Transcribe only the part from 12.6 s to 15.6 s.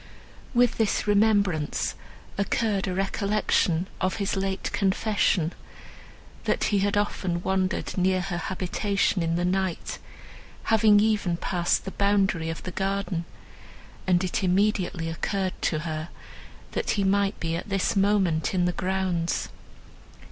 the garden, and it immediately occurred